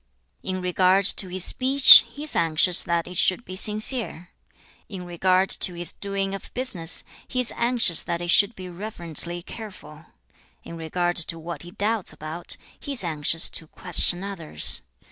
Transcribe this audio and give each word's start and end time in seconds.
In 0.41 0.63
regard 0.63 1.05
to 1.05 1.27
his 1.27 1.45
speech, 1.45 2.03
he 2.09 2.23
is 2.23 2.35
anxious 2.35 2.81
that 2.81 3.05
it 3.05 3.17
should 3.17 3.45
be 3.45 3.55
sincere. 3.55 4.29
In 4.89 5.05
regard 5.05 5.47
to 5.51 5.75
his 5.75 5.91
doing 5.91 6.33
of 6.33 6.51
business, 6.55 7.03
he 7.27 7.39
is 7.39 7.53
anxious 7.55 8.01
that 8.01 8.19
it 8.19 8.31
should 8.31 8.55
be 8.55 8.67
reverently 8.67 9.43
careful. 9.43 10.07
In 10.63 10.75
regard 10.75 11.17
to 11.17 11.37
what 11.37 11.61
he 11.61 11.69
doubts 11.69 12.11
about, 12.13 12.57
he 12.79 12.93
is 12.93 13.03
anxious 13.03 13.47
to 13.51 13.67
question 13.67 14.23
others. 14.23 14.81